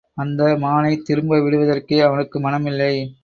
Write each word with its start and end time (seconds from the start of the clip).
அந்த 0.17 0.43
மானை 0.57 0.93
திரும்ப 1.01 1.39
விடுவதற்கே 1.41 1.99
அவனுக்கு 1.99 2.39
மனமில்லை. 2.39 2.93